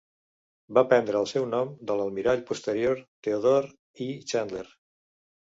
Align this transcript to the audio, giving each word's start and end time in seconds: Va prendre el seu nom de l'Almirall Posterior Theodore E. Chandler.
Va 0.77 0.83
prendre 0.93 1.19
el 1.23 1.27
seu 1.31 1.45
nom 1.51 1.69
de 1.91 1.97
l'Almirall 1.99 2.43
Posterior 2.49 3.05
Theodore 3.29 3.73
E. 3.75 4.09
Chandler. 4.33 4.65